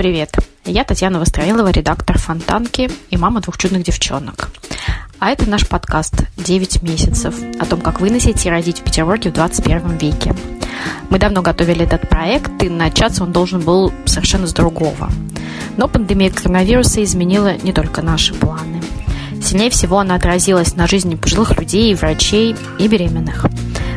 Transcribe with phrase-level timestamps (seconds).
[0.00, 0.34] Привет!
[0.64, 4.48] Я Татьяна Востроилова, редактор «Фонтанки» и мама двух чудных девчонок.
[5.18, 9.34] А это наш подкаст «9 месяцев» о том, как выносить и родить в Петербурге в
[9.34, 10.34] 21 веке.
[11.10, 15.10] Мы давно готовили этот проект, и начаться он должен был совершенно с другого.
[15.76, 18.82] Но пандемия коронавируса изменила не только наши планы.
[19.42, 23.44] Сильнее всего она отразилась на жизни пожилых людей, врачей и беременных.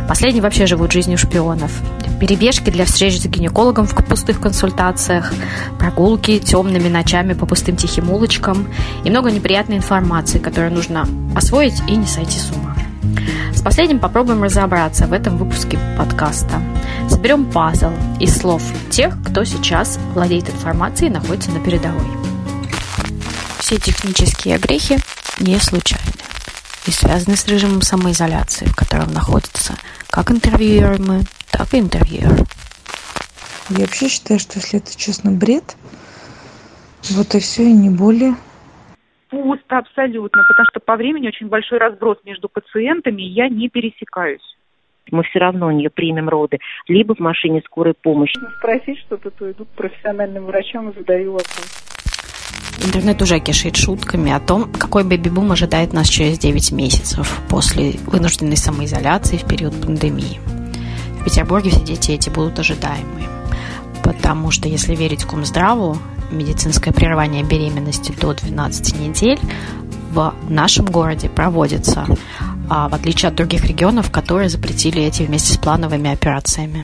[0.10, 1.72] Последние вообще живут жизнью шпионов
[2.26, 5.34] перебежки для встреч с гинекологом в пустых консультациях,
[5.78, 8.70] прогулки темными ночами по пустым тихим улочкам
[9.04, 11.06] и много неприятной информации, которую нужно
[11.36, 12.78] освоить и не сойти с ума.
[13.54, 16.62] С последним попробуем разобраться в этом выпуске подкаста.
[17.10, 17.92] Соберем пазл
[18.22, 22.08] из слов тех, кто сейчас владеет информацией и находится на передовой.
[23.60, 24.98] Все технические огрехи
[25.40, 26.14] не случайны
[26.88, 29.74] и связаны с режимом самоизоляции, в котором находятся
[30.10, 32.30] как интервьюируемые, так и интерьер.
[33.70, 35.76] Я вообще считаю, что если это честно бред,
[37.12, 38.36] вот и все, и не более.
[39.30, 44.42] Пусто абсолютно, потому что по времени очень большой разброс между пациентами, и я не пересекаюсь.
[45.12, 48.40] Мы все равно у нее примем роды, либо в машине скорой помощи.
[48.60, 51.84] Спросить что-то, то иду к профессиональным врачам и задаю вопрос.
[52.86, 58.58] Интернет уже кишит шутками о том, какой бэби-бум ожидает нас через 9 месяцев после вынужденной
[58.58, 60.63] самоизоляции в период пандемии.
[61.24, 63.30] В Петербурге все дети эти будут ожидаемые.
[64.04, 65.98] Потому что, если верить Комздраву,
[66.32, 69.40] медицинское прерывание беременности до 12 недель
[70.12, 72.06] в нашем городе проводится,
[72.70, 76.84] а в отличие от других регионов, которые запретили эти вместе с плановыми операциями.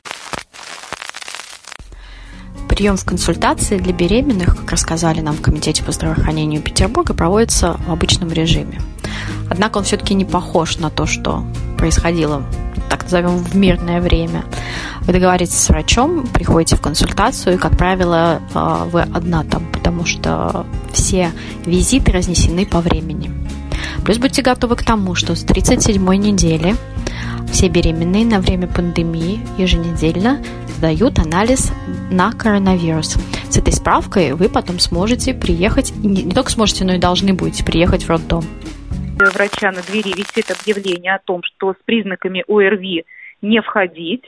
[2.66, 7.92] Прием в консультации для беременных, как рассказали нам в Комитете по здравоохранению Петербурга, проводится в
[7.92, 8.80] обычном режиме.
[9.50, 11.44] Однако он все-таки не похож на то, что
[11.76, 12.42] происходило
[13.10, 14.44] назовем, в мирное время.
[15.02, 20.04] Вы договариваетесь с врачом, приходите в консультацию, и, как правило, э, вы одна там, потому
[20.04, 21.32] что все
[21.64, 23.32] визиты разнесены по времени.
[24.04, 26.76] Плюс будьте готовы к тому, что с 37-й недели
[27.52, 30.38] все беременные на время пандемии еженедельно
[30.76, 31.72] сдают анализ
[32.10, 33.16] на коронавирус.
[33.50, 38.04] С этой справкой вы потом сможете приехать, не только сможете, но и должны будете приехать
[38.04, 38.44] в роддом
[39.26, 43.04] врача на двери висит объявление о том, что с признаками ОРВИ
[43.42, 44.24] не входить,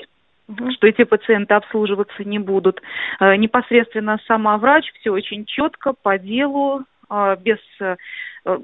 [0.75, 2.83] что эти пациенты обслуживаться не будут.
[3.21, 7.97] Э, непосредственно сама врач все очень четко по делу, э, без э,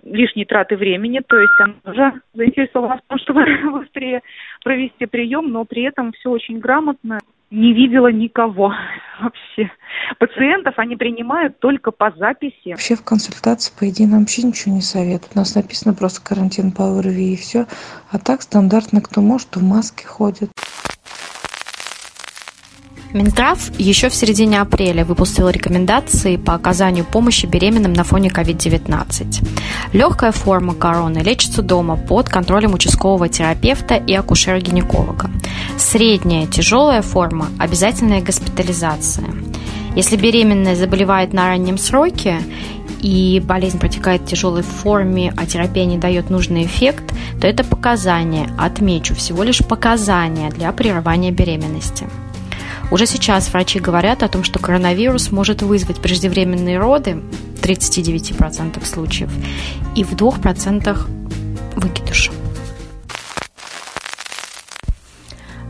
[0.04, 4.22] лишней траты времени, то есть она уже заинтересована в том, чтобы быстрее
[4.64, 7.20] провести прием, но при этом все очень грамотно
[7.50, 8.72] не видела никого
[9.20, 9.70] вообще.
[10.18, 12.70] Пациентов они принимают только по записи.
[12.70, 15.32] Вообще в консультации, по идее, нам вообще ничего не советуют.
[15.34, 17.66] У нас написано просто карантин по ОРВИ и все.
[18.10, 20.50] А так стандартно кто может, в маске ходит.
[23.14, 29.48] Минздрав еще в середине апреля выпустил рекомендации по оказанию помощи беременным на фоне COVID-19.
[29.94, 35.30] Легкая форма короны лечится дома под контролем участкового терапевта и акушера-гинеколога.
[35.78, 39.28] Средняя тяжелая форма– обязательная госпитализация.
[39.96, 42.40] Если беременная заболевает на раннем сроке
[43.00, 48.50] и болезнь протекает в тяжелой форме, а терапия не дает нужный эффект, то это показания,
[48.58, 52.06] отмечу, всего лишь показания для прерывания беременности.
[52.90, 57.16] Уже сейчас врачи говорят о том, что коронавирус может вызвать преждевременные роды
[57.56, 59.30] в 39% случаев
[59.94, 60.98] и в 2%
[61.76, 62.30] выкидыш.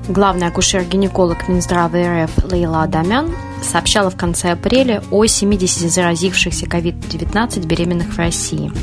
[0.09, 3.31] Главный акушер-гинеколог Минздрава РФ Лейла Адамян
[3.69, 8.73] сообщала в конце апреля о 70 заразившихся COVID-19 беременных в России–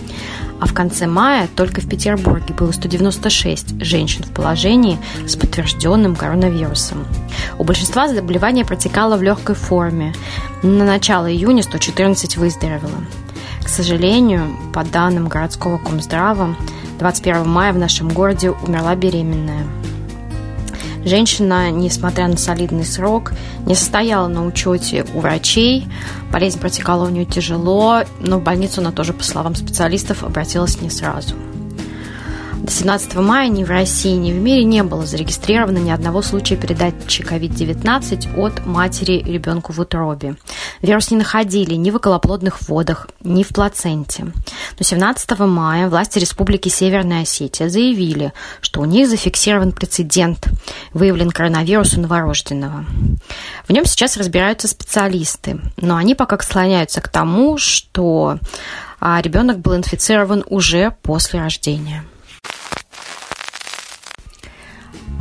[0.60, 4.98] а в конце мая только в Петербурге было 196 женщин в положении
[5.28, 7.06] с подтвержденным коронавирусом.
[7.58, 10.14] У большинства заболевание протекало в легкой форме.
[10.64, 13.04] На начало июня 114 выздоровело.
[13.64, 16.56] К сожалению, по данным городского комздрава,
[17.00, 19.66] 21 мая в нашем городе умерла беременная.
[21.06, 23.32] Женщина, несмотря на солидный срок,
[23.68, 25.88] не состояла на учете у врачей.
[26.32, 30.90] Болезнь протекала у нее тяжело, но в больницу она тоже, по словам специалистов, обратилась не
[30.90, 31.36] сразу.
[32.66, 36.56] До 17 мая ни в России, ни в мире не было зарегистрировано ни одного случая
[36.56, 40.36] передачи COVID-19 от матери ребенку в утробе.
[40.82, 44.24] Вирус не находили ни в околоплодных водах, ни в плаценте.
[44.24, 50.48] Но 17 мая власти Республики Северная Осетия заявили, что у них зафиксирован прецедент,
[50.92, 52.84] выявлен коронавирус у новорожденного.
[53.68, 58.40] В нем сейчас разбираются специалисты, но они пока склоняются к тому, что
[59.00, 62.04] а, ребенок был инфицирован уже после рождения.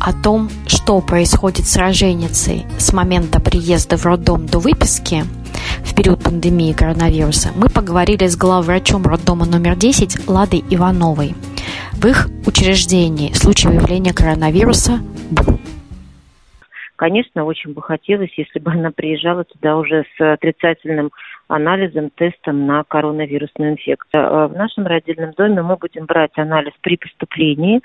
[0.00, 5.24] О том, что происходит с роженицей с момента приезда в роддом до выписки,
[5.82, 11.34] в период пандемии коронавируса, мы поговорили с главврачом роддома номер 10 Ладой Ивановой.
[11.92, 15.00] В их учреждении случай выявления коронавируса
[15.30, 15.58] был.
[16.96, 21.11] Конечно, очень бы хотелось, если бы она приезжала туда уже с отрицательным
[21.49, 24.23] анализом, тестом на коронавирусную инфекцию.
[24.23, 27.81] А в нашем родильном доме мы будем брать анализ при поступлении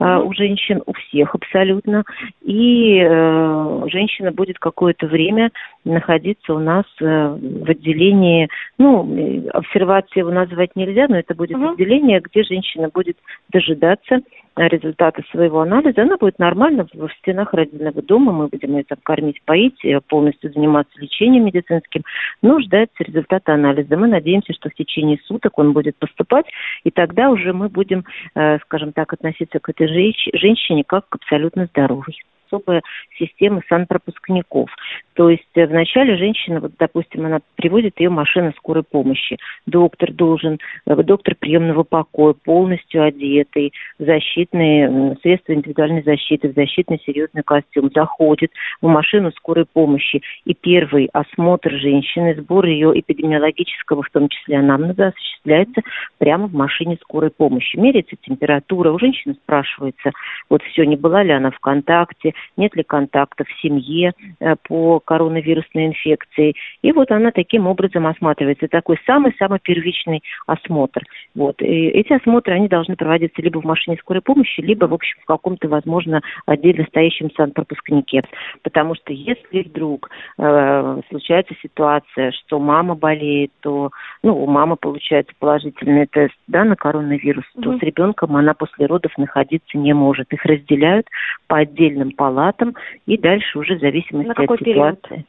[0.00, 0.24] mm-hmm.
[0.24, 2.04] у женщин, у всех абсолютно.
[2.42, 5.50] И э, женщина будет какое-то время
[5.84, 11.72] находиться у нас э, в отделении, ну, обсервации его назвать нельзя, но это будет mm-hmm.
[11.74, 13.18] отделение, где женщина будет
[13.50, 14.20] дожидаться
[14.56, 19.42] результаты своего анализа, она будет нормально в стенах родильного дома, мы будем ее там кормить,
[19.42, 22.02] поить, полностью заниматься лечением медицинским,
[22.42, 23.96] но ждается результаты анализа.
[23.96, 26.46] Мы надеемся, что в течение суток он будет поступать,
[26.84, 28.04] и тогда уже мы будем,
[28.34, 32.16] э, скажем так, относиться к этой женщине как к абсолютно здоровой
[32.54, 32.82] особая
[33.18, 34.70] система санпропускников.
[35.14, 39.38] То есть э, вначале женщина, вот, допустим, она приводит ее машина скорой помощи.
[39.66, 47.42] Доктор должен, э, доктор приемного покоя, полностью одетый, защитные средства индивидуальной защиты, в защитный серьезный
[47.42, 48.50] костюм, заходит
[48.82, 50.20] в машину скорой помощи.
[50.44, 55.82] И первый осмотр женщины, сбор ее эпидемиологического, в том числе анамнеза, осуществляется
[56.18, 57.76] прямо в машине скорой помощи.
[57.76, 60.10] Меряется температура, у женщины спрашивается,
[60.50, 65.00] вот все, не была ли она в контакте, нет ли контактов в семье э, по
[65.04, 66.54] коронавирусной инфекции.
[66.82, 68.68] И вот она таким образом осматривается.
[68.68, 71.02] Такой самый-самый первичный осмотр.
[71.34, 71.60] Вот.
[71.62, 75.26] И эти осмотры, они должны проводиться либо в машине скорой помощи, либо, в общем, в
[75.26, 78.22] каком-то, возможно, отдельно стоящем санпропускнике.
[78.62, 83.90] Потому что если вдруг э, случается ситуация, что мама болеет, то,
[84.22, 87.62] ну, у мамы получается положительный тест, да, на коронавирус, mm-hmm.
[87.62, 90.32] то с ребенком она после родов находиться не может.
[90.32, 91.06] Их разделяют
[91.46, 92.74] по отдельным палатам
[93.06, 94.93] и дальше уже в зависимости от ситуации.
[95.02, 95.26] Период?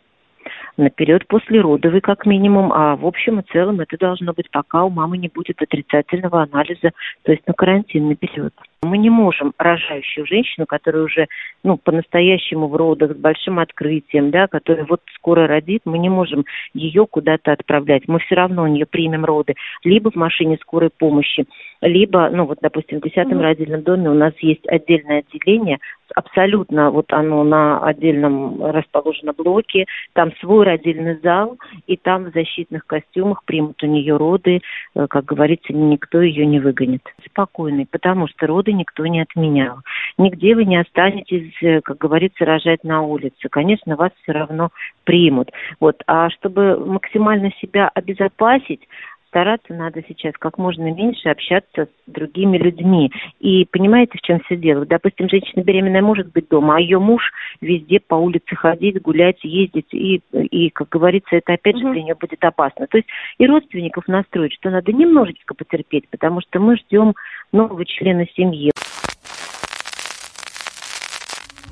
[0.77, 4.89] на период послеродовый как минимум, а в общем и целом это должно быть, пока у
[4.89, 6.91] мамы не будет отрицательного анализа,
[7.23, 8.53] то есть на карантинный период.
[8.81, 11.27] Мы не можем рожающую женщину, которая уже
[11.63, 16.45] ну, по-настоящему в родах, с большим открытием, да, которая вот скоро родит, мы не можем
[16.73, 18.03] ее куда-то отправлять.
[18.07, 21.45] Мы все равно у нее примем роды либо в машине скорой помощи,
[21.81, 23.41] либо, ну вот, допустим, в 10 mm-hmm.
[23.41, 25.79] родильном доме у нас есть отдельное отделение,
[26.13, 31.57] абсолютно вот оно на отдельном расположено блоке, там свой родильный зал,
[31.87, 34.61] и там в защитных костюмах примут у нее роды,
[34.95, 37.01] э, как говорится, никто ее не выгонит.
[37.25, 39.79] Спокойный, потому что роды никто не отменял.
[40.17, 43.49] Нигде вы не останетесь, э, как говорится, рожать на улице.
[43.49, 44.69] Конечно, вас все равно
[45.03, 45.51] примут.
[45.79, 46.01] Вот.
[46.07, 48.87] А чтобы максимально себя обезопасить,
[49.35, 53.11] стараться надо сейчас как можно меньше общаться с другими людьми.
[53.41, 54.85] И понимаете, в чем все дело?
[54.85, 57.21] Допустим, женщина беременная может быть дома, а ее муж
[57.59, 59.93] везде по улице ходить, гулять, ездить.
[59.93, 62.87] И, и как говорится, это опять же для нее будет опасно.
[62.87, 67.13] То есть и родственников настроить, что надо немножечко потерпеть, потому что мы ждем
[67.51, 68.71] нового члена семьи.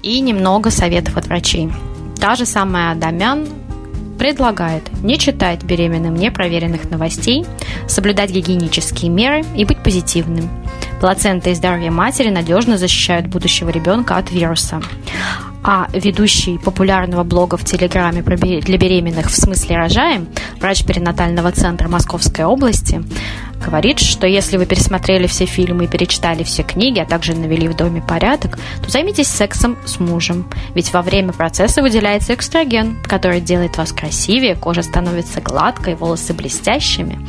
[0.01, 1.69] И немного советов от врачей.
[2.19, 3.45] Та же самая Адамян
[4.23, 7.45] предлагает не читать беременным непроверенных новостей,
[7.89, 10.49] соблюдать гигиенические меры и быть позитивным.
[11.01, 14.81] Плацента и здоровье матери надежно защищают будущего ребенка от вируса.
[15.61, 20.29] А ведущий популярного блога в Телеграме для беременных в смысле рожаем,
[20.61, 23.03] врач перинатального центра Московской области,
[23.63, 27.75] говорит, что если вы пересмотрели все фильмы и перечитали все книги, а также навели в
[27.75, 30.49] доме порядок, то займитесь сексом с мужем.
[30.75, 37.19] Ведь во время процесса выделяется экстраген, который делает вас красивее, кожа становится гладкой, волосы блестящими.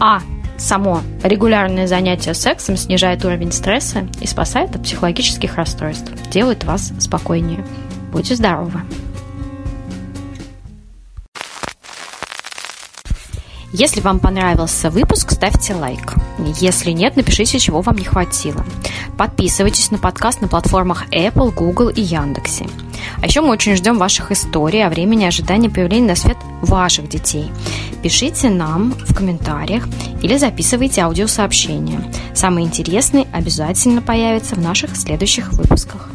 [0.00, 0.20] А
[0.58, 7.64] само регулярное занятие сексом снижает уровень стресса и спасает от психологических расстройств, делает вас спокойнее.
[8.12, 8.80] Будьте здоровы!
[13.76, 16.14] Если вам понравился выпуск, ставьте лайк.
[16.60, 18.64] Если нет, напишите, чего вам не хватило.
[19.18, 22.68] Подписывайтесь на подкаст на платформах Apple, Google и Яндексе.
[23.20, 27.50] А еще мы очень ждем ваших историй о времени ожидания появления на свет ваших детей.
[28.00, 29.88] Пишите нам в комментариях
[30.22, 32.00] или записывайте аудиосообщения.
[32.32, 36.10] Самые интересные обязательно появятся в наших следующих выпусках.